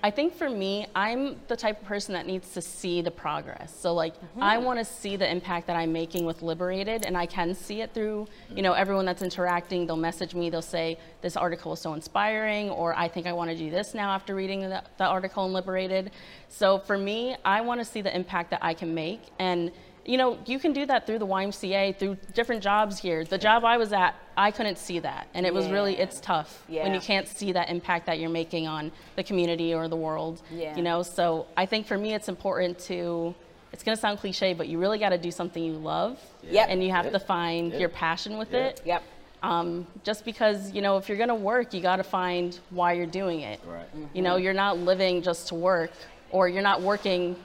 I 0.05 0.11
think 0.11 0.35
for 0.35 0.49
me, 0.49 0.85
I'm 0.93 1.37
the 1.47 1.55
type 1.55 1.79
of 1.79 1.87
person 1.87 2.13
that 2.13 2.27
needs 2.27 2.53
to 2.55 2.61
see 2.61 3.01
the 3.01 3.09
progress. 3.09 3.73
So 3.79 3.93
like 3.93 4.13
mm-hmm. 4.17 4.43
I 4.43 4.57
want 4.57 4.77
to 4.79 4.85
see 4.85 5.15
the 5.15 5.29
impact 5.31 5.65
that 5.67 5.77
I'm 5.77 5.93
making 5.93 6.25
with 6.25 6.41
Liberated 6.41 7.05
and 7.05 7.17
I 7.17 7.25
can 7.25 7.55
see 7.55 7.79
it 7.79 7.93
through, 7.93 8.27
you 8.53 8.61
know, 8.61 8.73
everyone 8.73 9.05
that's 9.05 9.21
interacting, 9.21 9.87
they'll 9.87 9.95
message 9.95 10.35
me, 10.35 10.49
they'll 10.49 10.61
say 10.61 10.99
this 11.21 11.37
article 11.37 11.71
is 11.71 11.79
so 11.79 11.93
inspiring 11.93 12.69
or 12.69 12.93
I 12.93 13.07
think 13.07 13.27
I 13.27 13.31
want 13.31 13.49
to 13.51 13.57
do 13.57 13.71
this 13.71 13.93
now 13.93 14.09
after 14.11 14.35
reading 14.35 14.59
the, 14.59 14.83
the 14.97 15.05
article 15.05 15.45
in 15.45 15.53
Liberated. 15.53 16.11
So 16.49 16.79
for 16.79 16.97
me, 16.97 17.37
I 17.45 17.61
want 17.61 17.79
to 17.79 17.85
see 17.85 18.01
the 18.01 18.13
impact 18.13 18.51
that 18.51 18.59
I 18.61 18.73
can 18.73 18.93
make 18.93 19.21
and 19.39 19.71
you 20.05 20.17
know, 20.17 20.37
you 20.45 20.59
can 20.59 20.73
do 20.73 20.85
that 20.85 21.05
through 21.05 21.19
the 21.19 21.27
YMCA, 21.27 21.97
through 21.97 22.17
different 22.33 22.61
jobs 22.61 22.99
here. 22.99 23.23
The 23.23 23.37
job 23.37 23.63
I 23.63 23.77
was 23.77 23.93
at, 23.93 24.15
I 24.35 24.51
couldn't 24.51 24.77
see 24.77 24.99
that. 24.99 25.27
And 25.33 25.45
it 25.45 25.53
was 25.53 25.69
really, 25.69 25.97
it's 25.97 26.19
tough 26.19 26.63
yeah. 26.67 26.83
when 26.83 26.93
you 26.93 26.99
can't 26.99 27.27
see 27.27 27.53
that 27.53 27.69
impact 27.69 28.05
that 28.07 28.19
you're 28.19 28.29
making 28.29 28.67
on 28.67 28.91
the 29.15 29.23
community 29.23 29.73
or 29.73 29.87
the 29.87 29.95
world. 29.95 30.41
Yeah. 30.51 30.75
You 30.75 30.83
know, 30.83 31.03
so 31.03 31.47
I 31.55 31.65
think 31.65 31.87
for 31.87 31.97
me, 31.97 32.13
it's 32.13 32.27
important 32.27 32.79
to, 32.79 33.33
it's 33.71 33.83
going 33.83 33.95
to 33.95 34.01
sound 34.01 34.19
cliche, 34.19 34.53
but 34.53 34.67
you 34.67 34.77
really 34.77 34.99
got 34.99 35.09
to 35.09 35.17
do 35.17 35.31
something 35.31 35.63
you 35.63 35.73
love. 35.73 36.19
Yep. 36.43 36.67
And 36.69 36.83
you 36.83 36.91
have 36.91 37.11
to 37.11 37.19
find 37.19 37.73
your 37.73 37.89
passion 37.89 38.37
with 38.37 38.53
it. 38.53 38.81
Yep. 38.85 39.03
Um, 39.41 39.87
just 40.05 40.23
because 40.23 40.71
you 40.71 40.81
know 40.81 40.95
if 40.95 41.09
you're 41.09 41.17
going 41.17 41.27
to 41.27 41.35
work 41.35 41.73
you 41.73 41.81
got 41.81 41.97
to 41.97 42.03
find 42.05 42.57
why 42.69 42.93
you're 42.93 43.05
doing 43.05 43.41
it 43.41 43.59
right. 43.67 43.85
mm-hmm. 43.87 44.05
you 44.13 44.21
know 44.21 44.37
you're 44.37 44.53
not 44.53 44.77
living 44.77 45.21
just 45.21 45.49
to 45.49 45.55
work 45.55 45.91
or 46.31 46.47
you're 46.47 46.63
not 46.63 46.81
working 46.81 47.35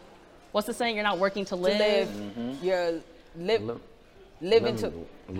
what's 0.53 0.67
the 0.67 0.75
saying? 0.75 0.95
You're 0.95 1.05
not 1.05 1.19
working 1.19 1.45
to 1.47 1.56
live. 1.56 1.79
To 1.79 1.79
live. 1.79 2.09
Mm-hmm. 2.09 2.65
You're 2.65 3.00
live, 3.37 3.81
living 4.41 4.77
to. 4.77 4.93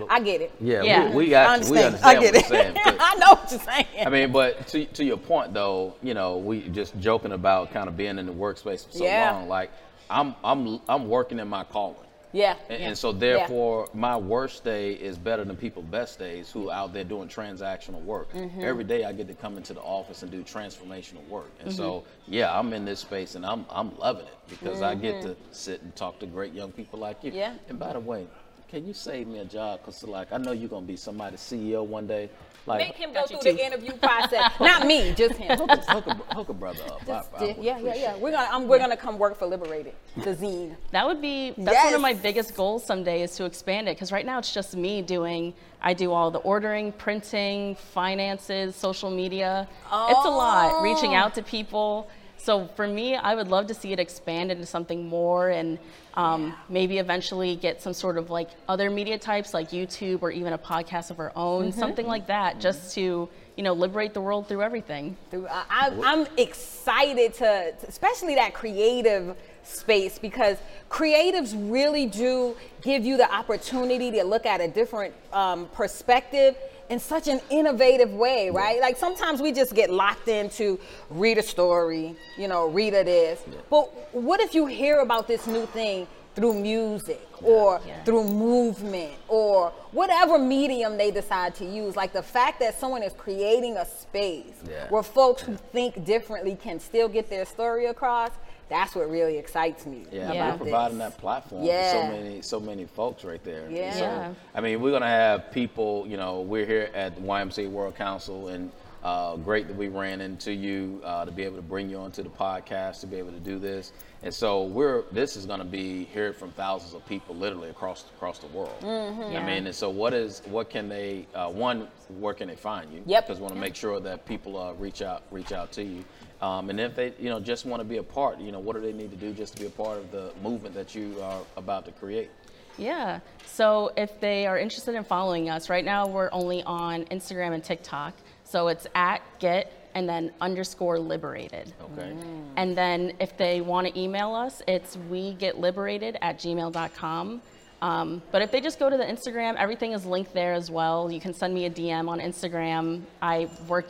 I 0.09 0.21
get 0.21 0.41
it. 0.41 0.53
Yeah, 0.61 0.83
yeah. 0.83 1.09
We, 1.11 1.17
we 1.17 1.29
got 1.31 1.49
I 1.49 1.55
understand. 1.55 1.79
we 1.79 1.85
understand 1.85 2.19
I 2.19 2.21
get 2.21 2.35
what 2.35 2.51
you're 2.51 2.63
saying. 2.63 2.77
I 3.01 3.15
know 3.17 3.35
what 3.35 3.51
you're 3.51 3.61
saying. 3.61 4.07
I 4.07 4.11
mean, 4.11 4.33
but 4.33 4.67
to 4.69 4.85
to 4.85 5.05
your 5.05 5.17
point 5.17 5.55
though, 5.55 5.95
you 6.03 6.15
know, 6.15 6.37
we 6.37 6.69
just 6.69 6.99
joking 6.99 7.33
about 7.33 7.73
kind 7.73 7.89
of 7.89 7.97
being 7.97 8.19
in 8.19 8.27
the 8.27 8.33
workspace 8.33 8.87
for 8.87 8.93
so 8.93 9.05
yeah. 9.05 9.33
long. 9.33 9.49
Like, 9.49 9.71
I'm 10.11 10.35
I'm 10.45 10.81
I'm 10.89 11.09
working 11.09 11.39
in 11.39 11.49
my 11.49 11.65
calling. 11.65 11.97
Yeah. 12.33 12.57
And, 12.69 12.81
yeah. 12.81 12.89
and 12.89 12.99
so 12.99 13.13
therefore, 13.13 13.89
yeah. 13.93 14.01
my 14.01 14.17
worst 14.17 14.65
day 14.65 14.93
is 14.93 15.17
better 15.19 15.45
than 15.45 15.57
people's 15.57 15.87
best 15.87 16.19
days 16.19 16.51
who 16.51 16.71
are 16.71 16.77
out 16.77 16.93
there 16.93 17.05
doing 17.05 17.29
transactional 17.29 18.03
work. 18.03 18.33
Mm-hmm. 18.33 18.63
Every 18.63 18.85
day 18.85 19.05
I 19.05 19.13
get 19.13 19.29
to 19.29 19.35
come 19.35 19.57
into 19.57 19.75
the 19.75 19.81
office 19.81 20.23
and 20.23 20.31
do 20.31 20.43
transformational 20.43 21.27
work. 21.29 21.51
And 21.61 21.69
mm-hmm. 21.69 21.77
so, 21.77 22.05
yeah, 22.27 22.57
I'm 22.57 22.73
in 22.73 22.85
this 22.85 23.01
space 23.01 23.35
and 23.35 23.45
I'm 23.45 23.65
I'm 23.71 23.97
loving 23.99 24.27
it 24.27 24.39
because 24.49 24.77
mm-hmm. 24.77 24.85
I 24.85 24.95
get 24.95 25.23
to 25.23 25.29
mm-hmm. 25.29 25.43
sit 25.53 25.83
and 25.83 25.95
talk 25.97 26.19
to 26.21 26.27
great 26.27 26.53
young 26.53 26.73
people 26.73 26.99
like 26.99 27.25
you. 27.25 27.33
Yeah. 27.33 27.55
And 27.69 27.79
by 27.79 27.93
the 27.93 28.01
way, 28.01 28.27
can 28.69 28.87
you 28.87 28.93
save 28.93 29.27
me 29.27 29.39
a 29.39 29.45
job? 29.45 29.83
Cause 29.83 30.05
like 30.05 30.33
I 30.33 30.37
know 30.37 30.53
you're 30.53 30.69
gonna 30.69 30.87
be 30.87 30.97
somebody's 30.97 31.41
CEO 31.41 31.85
one 31.85 32.07
day. 32.07 32.29
Like, 32.67 32.81
Make 32.81 32.97
him 32.97 33.15
go 33.15 33.25
through 33.25 33.41
the 33.41 33.65
interview 33.65 33.93
process. 33.93 34.53
Not 34.61 34.87
me, 34.87 35.15
just 35.15 35.37
him. 35.37 35.57
Hook, 35.57 35.71
a, 35.71 35.93
hook, 35.93 36.07
a, 36.07 36.35
hook 36.35 36.49
a 36.51 36.53
brother 36.53 36.83
up. 36.87 37.07
Just, 37.07 37.31
I, 37.35 37.45
I 37.47 37.57
yeah, 37.59 37.79
yeah, 37.79 37.95
yeah. 37.95 38.17
We're 38.17 38.31
gonna 38.31 38.55
um, 38.55 38.69
we're 38.69 38.79
gonna 38.79 38.97
come 38.97 39.19
work 39.19 39.39
for 39.39 39.47
Liberated, 39.47 39.95
the 40.17 40.35
zine. 40.35 40.77
That 40.91 41.07
would 41.07 41.23
be 41.23 41.55
that's 41.57 41.73
yes. 41.73 41.85
one 41.87 41.95
of 41.95 42.03
my 42.03 42.13
biggest 42.13 42.55
goals 42.55 42.85
someday 42.85 43.23
is 43.23 43.35
to 43.37 43.47
expand 43.47 43.89
it 43.89 43.97
because 43.97 44.13
right 44.13 44.27
now 44.27 44.39
it's 44.39 44.53
just 44.53 44.77
me 44.77 45.01
doing. 45.01 45.55
I 45.81 45.95
do 45.95 46.13
all 46.13 46.31
the 46.31 46.41
ordering, 46.41 46.93
printing, 46.93 47.77
finances, 47.77 48.77
social 48.77 49.11
media. 49.11 49.67
Oh. 49.91 50.09
It's 50.11 50.27
a 50.27 50.31
lot. 50.31 50.83
Reaching 50.83 51.13
oh. 51.13 51.21
out 51.21 51.35
to 51.37 51.43
people. 51.43 52.11
So 52.39 52.69
for 52.77 52.87
me, 52.87 53.15
I 53.17 53.35
would 53.35 53.49
love 53.49 53.67
to 53.67 53.75
see 53.75 53.93
it 53.93 53.99
expand 53.99 54.51
into 54.51 54.65
something 54.65 55.07
more 55.07 55.51
and 55.51 55.79
um, 56.15 56.55
maybe 56.69 56.99
eventually 56.99 57.57
get 57.57 57.83
some 57.83 57.93
sort 57.93 58.17
of 58.17 58.31
like 58.31 58.49
other 58.69 58.91
media 58.91 59.19
types 59.19 59.53
like 59.53 59.71
YouTube 59.71 60.23
or 60.23 60.31
even 60.31 60.53
a 60.53 60.59
podcast 60.59 61.11
of 61.11 61.19
our 61.19 61.33
own, 61.37 61.71
mm-hmm. 61.71 61.79
something 61.79 62.07
like 62.07 62.29
that, 62.29 62.61
just 62.61 62.95
to 62.95 63.29
you 63.57 63.65
know 63.65 63.73
liberate 63.73 64.15
the 64.15 64.21
world 64.21 64.49
through 64.49 64.63
everything. 64.63 65.17
I, 65.33 65.93
I'm 66.03 66.27
excited 66.37 67.35
to, 67.35 67.75
especially 67.87 68.37
that 68.37 68.55
creative 68.55 69.37
space 69.65 70.19
because 70.19 70.57
creatives 70.91 71.55
really 71.71 72.07
do 72.07 72.57
give 72.83 73.05
you 73.05 73.17
the 73.17 73.33
opportunity 73.33 74.11
to 74.13 74.25
look 74.25 74.47
at 74.47 74.61
a 74.61 74.69
different 74.69 75.15
um, 75.33 75.67
perspective 75.73 76.57
in 76.91 76.99
such 76.99 77.29
an 77.29 77.41
innovative 77.51 78.13
way, 78.13 78.51
right? 78.51 78.77
Yeah. 78.77 78.83
Like 78.83 78.97
sometimes 78.97 79.41
we 79.41 79.53
just 79.53 79.75
get 79.75 79.91
locked 79.91 80.29
into 80.29 80.79
read 81.11 81.39
a 81.39 81.43
story, 81.43 82.17
you 82.37 82.49
know, 82.49 82.69
read 82.69 82.95
a 82.95 83.05
this. 83.05 83.43
Yeah. 83.47 83.59
But 83.71 84.15
what 84.15 84.41
if 84.41 84.55
you 84.55 84.67
hear 84.67 85.01
about 85.01 85.29
this 85.29 85.47
new 85.47 85.67
thing 85.67 86.07
through 86.35 86.55
music 86.55 87.27
or 87.43 87.81
yeah. 87.87 88.03
through 88.05 88.25
movement 88.25 89.13
or 89.27 89.71
whatever 89.93 90.39
medium 90.39 90.97
they 90.97 91.11
decide 91.11 91.55
to 91.57 91.65
use? 91.65 91.97
Like 91.97 92.13
the 92.13 92.23
fact 92.23 92.61
that 92.61 92.79
someone 92.79 93.03
is 93.03 93.13
creating 93.13 93.77
a 93.77 93.85
space 93.85 94.63
where 94.89 95.03
folks 95.03 95.43
who 95.43 95.57
think 95.57 96.05
differently 96.05 96.57
can 96.57 96.81
still 96.81 97.09
get 97.09 97.29
their 97.29 97.45
story 97.45 97.87
across 97.87 98.31
That's 98.69 98.95
what 98.95 99.11
really 99.11 99.39
excites 99.39 99.87
me. 99.87 100.05
Yeah, 100.13 100.33
Yeah. 100.33 100.51
we're 100.53 100.59
providing 100.59 100.99
that 100.99 101.17
platform 101.19 101.63
for 101.65 101.91
so 101.91 102.03
many, 102.09 102.43
so 102.43 102.61
many 102.61 102.85
folks 102.85 103.25
right 103.25 103.43
there. 103.43 103.69
Yeah. 103.71 103.93
So, 103.93 104.01
Yeah. 104.01 104.35
I 104.55 104.61
mean, 104.61 104.81
we're 104.83 104.91
gonna 104.93 105.07
have 105.07 105.51
people. 105.51 106.05
You 106.07 106.17
know, 106.19 106.41
we're 106.43 106.67
here 106.67 106.91
at 106.95 107.15
the 107.17 107.23
YMCA 107.23 107.69
World 107.71 107.95
Council, 107.97 108.49
and 108.49 108.71
uh, 109.03 109.37
great 109.37 109.69
that 109.69 109.77
we 109.77 109.89
ran 109.89 110.21
into 110.21 110.53
you 110.53 111.01
uh, 111.05 111.25
to 111.25 111.31
be 111.31 111.45
able 111.45 111.57
to 111.57 111.63
bring 111.63 111.89
you 111.89 111.99
onto 111.99 112.23
the 112.23 112.29
podcast 112.29 113.01
to 113.01 113.07
be 113.07 113.17
able 113.17 113.31
to 113.33 113.41
do 113.41 113.59
this. 113.59 113.93
And 114.23 114.35
so 114.35 114.65
we're. 114.65 115.03
This 115.13 115.37
is 115.37 115.47
gonna 115.47 115.65
be 115.65 116.05
heard 116.07 116.35
from 116.37 116.51
thousands 116.51 116.95
of 116.95 117.07
people, 117.07 117.37
literally 117.37 117.71
across 117.71 118.05
across 118.17 118.39
the 118.41 118.49
world. 118.49 118.75
I 118.83 118.87
Yeah. 119.33 119.47
mean, 119.47 119.67
and 119.67 119.75
so 119.75 119.91
what 119.91 120.13
is 120.13 120.43
what 120.47 120.71
can 120.71 120.89
they? 120.89 121.27
Uh, 121.35 121.49
one, 121.51 121.87
where 122.19 122.35
can 122.35 122.49
they 122.49 122.57
find 122.57 122.93
you? 122.93 123.03
Yep. 123.07 123.27
Because 123.27 123.39
we 123.39 123.43
want 123.45 123.55
to 123.55 123.61
make 123.61 123.77
sure 123.77 124.01
that 124.01 124.27
people 124.27 124.59
uh, 124.61 124.73
reach 124.75 125.03
out 125.03 125.23
reach 125.31 125.53
out 125.53 125.71
to 125.73 125.85
you. 125.85 126.05
Um, 126.41 126.71
and 126.71 126.79
if 126.81 126.95
they, 126.97 127.13
you 127.19 127.31
know, 127.31 127.41
just 127.41 127.67
want 127.67 127.81
to 127.81 127.85
be 127.85 127.97
a 127.99 128.03
part, 128.03 128.39
you 128.41 128.51
know, 128.53 128.61
what 128.61 128.75
do 128.77 128.83
they 128.83 128.93
need 128.93 129.11
to 129.11 129.17
do 129.17 129.33
just 129.33 129.55
to 129.55 129.61
be 129.61 129.67
a 129.67 129.71
part 129.71 129.99
of 129.99 130.11
the 130.13 130.33
movement 130.43 130.75
that 130.75 130.95
you 130.95 131.21
are 131.23 131.41
about 131.57 131.85
to 131.87 131.93
create? 131.93 132.31
Yeah. 132.77 133.19
So 133.45 133.91
if 133.97 134.21
they 134.21 134.47
are 134.47 134.57
interested 134.57 134.95
in 134.95 135.03
following 135.03 135.51
us, 135.51 135.69
right 135.69 135.85
now 135.85 136.07
we're 136.07 136.31
only 136.33 136.63
on 136.63 137.05
Instagram 137.07 137.53
and 137.55 137.63
TikTok. 137.65 138.15
So 138.49 138.69
it's 138.69 138.87
at 138.95 139.21
get 139.39 139.91
and 139.95 140.09
then 140.09 140.33
underscore 140.41 140.99
liberated. 140.99 141.75
Okay. 141.83 142.15
And 142.57 142.77
then 142.77 143.13
if 143.21 143.37
they 143.37 143.61
want 143.61 143.87
to 143.87 143.99
email 143.99 144.35
us, 144.35 144.63
it's 144.67 144.97
we 145.11 145.35
get 145.35 145.59
liberated 145.59 146.17
at 146.23 146.39
gmail.com. 146.39 147.43
Um, 147.83 148.23
but 148.33 148.41
if 148.41 148.51
they 148.51 148.61
just 148.61 148.79
go 148.79 148.89
to 148.89 148.97
the 148.97 149.05
Instagram, 149.05 149.55
everything 149.57 149.93
is 149.93 150.07
linked 150.07 150.33
there 150.33 150.55
as 150.55 150.71
well. 150.71 151.13
You 151.13 151.21
can 151.21 151.35
send 151.35 151.53
me 151.53 151.67
a 151.67 151.71
DM 151.71 152.09
on 152.09 152.21
Instagram. 152.21 153.03
I 153.21 153.49
work 153.69 153.87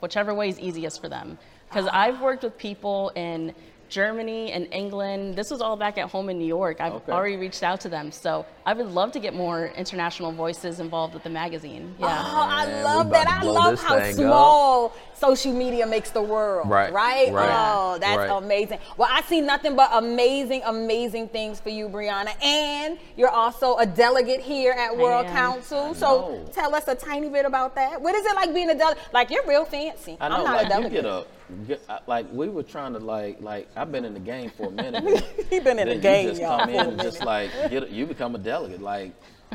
whichever 0.00 0.34
way 0.34 0.48
is 0.50 0.60
easiest 0.60 1.00
for 1.00 1.08
them. 1.08 1.38
Because 1.68 1.86
I've 1.86 2.20
worked 2.20 2.42
with 2.42 2.58
people 2.58 3.12
in 3.14 3.54
Germany 3.92 4.50
and 4.52 4.66
England. 4.72 5.36
This 5.36 5.50
was 5.50 5.60
all 5.60 5.76
back 5.76 5.98
at 5.98 6.08
home 6.10 6.30
in 6.30 6.38
New 6.38 6.46
York. 6.46 6.80
I've 6.80 6.94
Okay. 6.94 7.12
already 7.12 7.36
reached 7.36 7.62
out 7.62 7.78
to 7.82 7.90
them. 7.90 8.10
So 8.10 8.46
I 8.64 8.72
would 8.72 8.86
love 8.92 9.12
to 9.12 9.20
get 9.20 9.34
more 9.34 9.66
international 9.76 10.32
voices 10.32 10.80
involved 10.80 11.12
with 11.12 11.24
the 11.24 11.30
magazine. 11.30 11.94
Yeah. 11.98 12.06
Oh, 12.06 12.46
I 12.48 12.82
love 12.82 13.10
that. 13.10 13.28
I 13.28 13.42
love 13.44 13.80
how 13.82 13.98
thing 13.98 14.10
up. 14.12 14.14
small 14.14 14.92
social 15.14 15.52
media 15.52 15.86
makes 15.86 16.10
the 16.10 16.22
world. 16.22 16.68
Right, 16.68 16.92
Right? 16.92 17.30
right, 17.32 17.48
Oh, 17.52 17.98
that's 18.00 18.16
right. 18.16 18.30
amazing. 18.30 18.78
Well, 18.96 19.08
I 19.12 19.20
see 19.22 19.40
nothing 19.40 19.76
but 19.76 19.90
amazing, 19.92 20.62
amazing 20.64 21.28
things 21.28 21.60
for 21.60 21.68
you, 21.68 21.88
Brianna. 21.88 22.32
And 22.42 22.98
you're 23.16 23.28
also 23.28 23.76
a 23.76 23.86
delegate 23.86 24.40
here 24.40 24.72
at 24.72 24.96
World. 24.96 25.26
Council. 25.26 25.94
So 25.94 26.40
tell 26.52 26.74
us 26.74 26.88
a 26.88 26.94
tiny 26.94 27.28
bit 27.28 27.44
about 27.44 27.74
that. 27.74 28.00
What 28.00 28.14
is 28.14 28.24
it 28.24 28.34
like 28.34 28.54
being 28.54 28.70
a 28.70 28.74
delegate? 28.74 29.02
Like, 29.12 29.30
you're 29.30 29.46
real 29.46 29.64
fancy. 29.64 30.16
I 30.20 30.28
know, 30.28 30.36
am 30.38 30.44
not 30.44 30.56
like 30.56 30.66
a 30.66 30.68
you 30.92 31.02
delegate. 31.02 31.26
Get 31.52 31.64
a, 31.64 31.66
get, 31.66 31.82
I- 31.88 32.00
like 32.06 32.26
we 32.32 32.48
were 32.48 32.62
trying 32.62 32.92
to 32.94 32.98
like, 32.98 33.40
like 33.40 33.68
I've 33.76 33.92
been 33.92 34.04
in 34.04 34.14
the 34.14 34.20
game 34.20 34.50
for 34.50 34.66
a 34.68 34.70
minute. 34.70 35.24
He 35.50 35.60
been 35.60 35.78
in 35.78 35.88
then 35.88 35.96
the 35.96 36.02
game, 36.02 36.24
You 36.26 36.30
just 36.30 36.40
y'all, 36.42 36.58
come 36.60 36.70
in 36.70 36.86
and 36.86 37.00
just 37.00 37.24
like 37.24 37.50
get, 37.70 37.84
a- 37.84 37.90
you 37.90 38.06
become 38.06 38.34
a 38.34 38.38
delegate. 38.38 38.80
Like, 38.80 39.12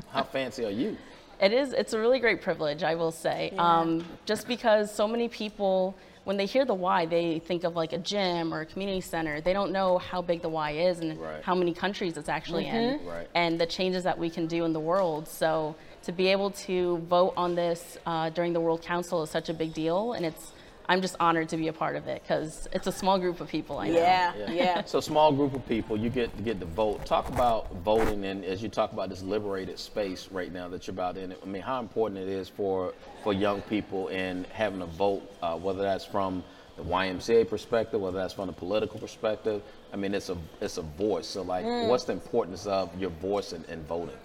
how 0.09 0.23
fancy 0.23 0.65
are 0.65 0.69
you? 0.71 0.97
It 1.41 1.53
is. 1.53 1.71
It's 1.73 1.93
a 1.93 1.99
really 1.99 2.19
great 2.19 2.41
privilege, 2.41 2.81
I 2.83 2.95
will 2.95 3.11
say. 3.11 3.53
Um, 3.57 4.03
just 4.25 4.47
because 4.47 4.91
so 4.93 5.07
many 5.07 5.27
people, 5.29 5.95
when 6.23 6.35
they 6.35 6.47
hear 6.47 6.65
the 6.65 6.73
Y, 6.73 7.05
they 7.05 7.39
think 7.39 7.63
of 7.63 7.75
like 7.75 7.93
a 7.93 7.99
gym 7.99 8.51
or 8.53 8.61
a 8.61 8.65
community 8.65 9.01
center. 9.01 9.39
They 9.39 9.53
don't 9.53 9.71
know 9.71 9.99
how 9.99 10.21
big 10.23 10.41
the 10.41 10.49
Y 10.49 10.71
is 10.71 10.99
and 10.99 11.19
Right. 11.19 11.43
how 11.43 11.53
many 11.53 11.73
countries 11.73 12.17
it's 12.17 12.27
actually 12.29 12.65
in, 12.67 13.05
Right. 13.05 13.27
and 13.35 13.59
the 13.61 13.67
changes 13.67 14.03
that 14.03 14.17
we 14.17 14.29
can 14.31 14.47
do 14.47 14.65
in 14.65 14.73
the 14.73 14.79
world. 14.79 15.27
So 15.27 15.75
to 16.03 16.11
be 16.11 16.27
able 16.29 16.49
to 16.51 16.97
vote 17.09 17.33
on 17.37 17.53
this 17.53 17.97
uh, 18.07 18.29
during 18.31 18.53
the 18.53 18.59
World 18.61 18.81
Council 18.81 19.21
is 19.21 19.29
such 19.29 19.49
a 19.49 19.53
big 19.53 19.73
deal, 19.73 20.13
and 20.13 20.25
it's. 20.25 20.53
I'm 20.89 21.01
just 21.01 21.15
honored 21.19 21.49
to 21.49 21.57
be 21.57 21.67
a 21.67 21.73
part 21.73 21.95
of 21.97 22.07
it 22.07 22.21
because 22.23 22.67
it's 22.71 22.87
a 22.87 22.91
small 22.91 23.19
group 23.19 23.41
of 23.41 23.49
people. 23.49 23.77
I 23.77 23.89
know. 23.89 23.95
Yeah, 23.95 24.51
yeah. 24.51 24.83
So 24.85 25.01
small 25.01 25.33
group 25.33 25.53
of 25.53 25.67
people, 25.67 25.97
you 25.97 26.09
get 26.09 26.35
to 26.37 26.43
get 26.43 26.59
to 26.61 26.65
vote. 26.65 27.05
Talk 27.05 27.27
about 27.27 27.73
voting, 27.83 28.23
and 28.23 28.45
as 28.45 28.63
you 28.63 28.69
talk 28.69 28.93
about 28.93 29.09
this 29.09 29.21
liberated 29.21 29.79
space 29.79 30.29
right 30.31 30.51
now 30.51 30.69
that 30.69 30.87
you're 30.87 30.93
about 30.93 31.17
in. 31.17 31.33
I 31.41 31.45
mean, 31.45 31.61
how 31.61 31.79
important 31.81 32.21
it 32.21 32.29
is 32.29 32.47
for 32.47 32.93
for 33.23 33.33
young 33.33 33.61
people 33.63 34.07
in 34.07 34.45
having 34.53 34.81
a 34.81 34.85
vote, 34.85 35.29
uh, 35.41 35.57
whether 35.57 35.81
that's 35.81 36.05
from 36.05 36.43
the 36.77 36.83
YMCA 36.83 37.49
perspective, 37.49 37.99
whether 37.99 38.17
that's 38.19 38.33
from 38.35 38.47
the 38.47 38.53
political 38.53 38.99
perspective. 38.99 39.61
I 39.91 39.97
mean, 39.97 40.13
it's 40.13 40.29
a 40.29 40.37
it's 40.61 40.77
a 40.77 40.83
voice. 40.83 41.27
So, 41.27 41.41
like, 41.41 41.65
Mm. 41.65 41.89
what's 41.89 42.05
the 42.05 42.13
importance 42.13 42.65
of 42.65 42.97
your 42.97 43.09
voice 43.09 43.51
in, 43.51 43.65
in 43.65 43.83
voting? 43.83 44.15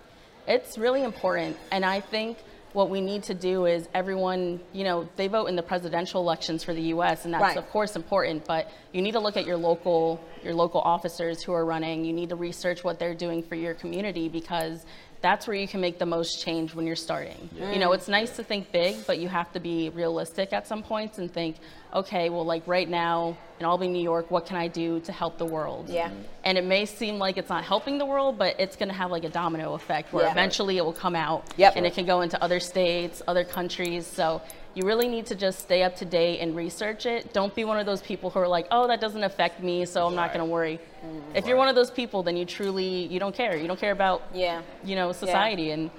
It's 0.47 0.79
really 0.79 1.03
important. 1.03 1.57
And 1.73 1.85
I 1.85 2.01
think 2.01 2.39
what 2.73 2.89
we 2.89 3.01
need 3.01 3.25
to 3.25 3.35
do 3.35 3.67
is 3.67 3.89
everyone, 3.93 4.61
you 4.73 4.85
know, 4.85 5.09
they 5.17 5.29
vote 5.29 5.47
in 5.47 5.57
the 5.57 5.63
presidential 5.63 6.21
elections 6.21 6.65
for 6.65 6.73
the 6.73 6.83
US 6.95 7.25
and 7.25 7.35
that's 7.35 7.43
Right. 7.43 7.57
of 7.57 7.69
course 7.71 7.97
important, 7.97 8.47
but 8.47 8.71
you 8.93 9.03
need 9.03 9.13
to 9.13 9.21
look 9.21 9.37
at 9.37 9.47
your 9.47 9.57
local 9.57 10.21
your 10.43 10.55
local 10.55 10.81
officers 10.81 11.43
who 11.43 11.53
are 11.53 11.65
running. 11.65 12.05
You 12.05 12.13
need 12.13 12.31
to 12.31 12.37
research 12.37 12.83
what 12.83 12.99
they're 12.99 13.15
doing 13.15 13.43
for 13.43 13.55
your 13.55 13.75
community 13.75 14.29
because 14.29 14.85
that's 15.21 15.47
where 15.47 15.57
you 15.57 15.69
can 15.69 15.81
make 15.81 15.99
the 15.99 16.07
most 16.07 16.43
change 16.45 16.75
when 16.75 16.85
you're 16.85 16.97
starting. 16.97 17.49
You 17.57 17.79
know, 17.79 17.91
mm. 17.91 17.95
it's 17.95 18.09
nice 18.09 18.35
to 18.37 18.43
think 18.43 18.73
big, 18.73 19.07
but 19.07 19.19
you 19.19 19.29
have 19.29 19.53
to 19.53 19.61
be 19.61 19.89
realistic 19.91 20.53
at 20.53 20.67
some 20.67 20.83
points 20.83 21.19
and 21.19 21.33
think, 21.33 21.57
okay, 21.95 22.31
well 22.31 22.45
like 22.45 22.63
right 22.67 22.89
now 22.89 23.37
in 23.61 23.67
Albany, 23.67 23.93
New 23.93 24.03
York, 24.03 24.31
what 24.31 24.47
can 24.47 24.57
I 24.57 24.67
do 24.69 24.99
to 25.01 25.13
help 25.13 25.39
the 25.39 25.45
world? 25.45 25.89
Yeah. 25.89 26.11
And 26.45 26.59
it 26.59 26.65
may 26.65 26.85
seem 26.85 27.19
like 27.19 27.37
it's 27.37 27.49
not 27.49 27.63
helping 27.65 27.99
the 27.99 28.05
world, 28.07 28.37
but 28.39 28.57
it's 28.59 28.75
going 28.75 28.89
to 28.89 28.95
have 28.95 29.11
like 29.13 29.25
a 29.25 29.29
domino 29.29 29.75
effect 29.75 30.13
where 30.13 30.25
Yeah. 30.25 30.33
eventually 30.33 30.79
it 30.79 30.85
will 30.85 30.93
come 30.93 31.15
out 31.15 31.45
Yep. 31.57 31.75
and 31.77 31.87
it 31.87 31.95
can 31.95 32.05
go 32.05 32.23
into 32.23 32.43
other 32.43 32.59
states, 32.59 33.23
other 33.29 33.45
countries. 33.45 34.05
So 34.07 34.41
you 34.75 34.85
really 34.85 35.07
need 35.07 35.27
to 35.27 35.35
just 35.37 35.61
stay 35.61 35.83
up 35.85 35.95
to 35.97 36.05
date 36.05 36.41
and 36.41 36.57
research 36.57 37.07
it. 37.07 37.33
Don't 37.33 37.55
be 37.55 37.65
one 37.65 37.79
of 37.79 37.87
those 37.87 38.01
people 38.03 38.31
who 38.31 38.41
are 38.41 38.49
like, 38.49 38.67
"Oh, 38.71 38.87
that 38.89 39.01
doesn't 39.01 39.23
affect 39.23 39.63
me, 39.63 39.85
so 39.85 40.07
I'm 40.07 40.15
not 40.17 40.33
going 40.33 40.45
to 40.45 40.51
worry." 40.51 40.81
If 41.35 41.47
you're 41.47 41.59
one 41.59 41.69
of 41.69 41.75
those 41.75 41.91
people, 41.91 42.23
then 42.23 42.37
you 42.37 42.45
truly 42.47 43.07
you 43.07 43.21
don't 43.21 43.35
care. 43.35 43.55
You 43.57 43.69
don't 43.69 43.79
care 43.79 43.93
about 43.93 44.23
Yeah. 44.33 44.63
you 44.83 44.97
know 44.97 45.13
society 45.13 45.71
and 45.73 45.91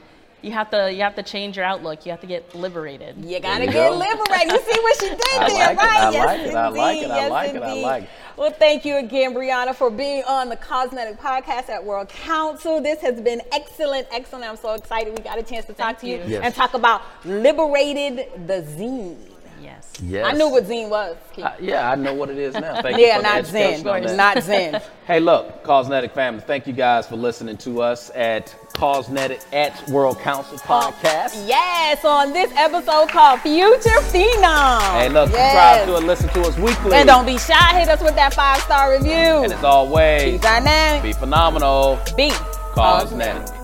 you 0.43 0.51
have 0.51 0.69
to 0.71 0.91
you 0.91 1.01
have 1.01 1.15
to 1.15 1.23
change 1.23 1.55
your 1.57 1.65
outlook. 1.65 2.05
You 2.05 2.12
have 2.12 2.21
to 2.21 2.27
get 2.27 2.53
liberated. 2.53 3.23
You 3.23 3.39
gotta 3.39 3.65
you 3.65 3.71
get 3.71 3.89
go. 3.89 3.97
liberated. 3.97 4.51
You 4.51 4.62
see 4.62 4.79
what 4.81 5.00
she 5.00 5.09
did 5.09 5.19
I 5.39 5.47
there, 5.50 5.57
like 5.57 5.73
it, 5.73 5.77
right? 5.77 5.89
I 5.89 6.12
yes, 6.12 6.25
like 6.25 6.41
it, 6.41 6.55
I 6.55 6.67
like 6.67 6.95
indeed. 6.97 7.05
it, 7.05 7.12
I 7.12 7.15
yes, 7.17 7.31
like 7.31 7.53
it, 7.53 7.62
I 7.63 7.69
indeed. 7.69 7.81
like 7.83 8.03
it. 8.03 8.09
Well, 8.35 8.51
thank 8.51 8.83
you 8.83 8.97
again, 8.97 9.33
Brianna, 9.33 9.75
for 9.75 9.89
being 9.89 10.23
on 10.23 10.50
the 10.50 10.55
Cosmetic 10.57 11.19
Podcast 11.19 11.69
at 11.69 11.83
World 11.83 12.09
Council. 12.09 12.81
This 12.81 13.00
has 13.01 13.21
been 13.21 13.41
excellent, 13.51 14.07
excellent. 14.12 14.45
I'm 14.50 14.57
so 14.57 14.73
excited 14.73 15.17
we 15.17 15.23
got 15.23 15.38
a 15.38 15.43
chance 15.43 15.65
to 15.65 15.73
talk 15.73 16.00
Thank 16.00 16.00
to 16.00 16.07
you, 16.07 16.17
you. 16.17 16.23
Yes. 16.27 16.43
and 16.43 16.53
talk 16.53 16.73
about 16.73 17.03
Liberated 17.25 18.47
the 18.47 18.62
Zine. 18.63 19.32
Yes. 19.63 19.93
Yes. 20.03 20.25
I 20.27 20.34
knew 20.34 20.50
what 20.50 20.65
Zine 20.65 20.89
was. 20.89 21.15
Uh, 21.41 21.51
yeah, 21.60 21.89
I 21.89 21.96
know 21.96 22.13
what 22.13 22.29
it 22.29 22.38
is 22.38 22.53
now. 22.53 22.82
Thank 22.82 22.98
you 22.98 23.05
yeah, 23.05 23.17
for 23.17 23.24
not 23.24 23.38
education 23.38 23.84
Zen. 23.84 24.17
Not 24.17 24.43
Zen. 24.43 24.82
Hey, 25.05 25.20
look, 25.20 25.63
Cosmetic 25.63 26.13
family, 26.13 26.39
thank 26.41 26.65
you 26.65 26.72
guys 26.72 27.05
for 27.08 27.17
listening 27.17 27.58
to 27.58 27.82
us 27.82 28.10
at 28.15 28.55
Cosmetic 28.74 29.41
at 29.51 29.89
World 29.89 30.17
Council 30.20 30.58
podcast. 30.60 31.46
Yes, 31.46 32.05
on 32.05 32.32
this 32.32 32.50
episode 32.55 33.10
called 33.10 33.41
Future 33.41 34.00
Phenom. 34.12 34.79
Hey, 34.93 35.10
look, 35.10 35.29
Yes. 35.32 35.82
subscribe 35.82 35.88
to 35.88 35.96
and 35.98 36.08
listen 36.08 36.29
to 36.29 36.41
us 36.48 36.58
weekly. 36.58 36.93
And 36.96 37.08
don't 37.08 37.25
be 37.25 37.38
shy. 37.38 37.79
Hit 37.79 37.89
us 37.89 38.01
with 38.01 38.15
that 38.15 38.34
five 38.34 38.62
star 38.62 38.91
review. 38.93 39.43
And 39.43 39.51
as 39.51 39.63
always, 39.63 40.34
Be 40.34 40.38
dynamic. 40.38 41.03
be 41.03 41.12
phenomenal. 41.13 42.00
Be 42.15 42.32
Cosmetic. 42.74 43.62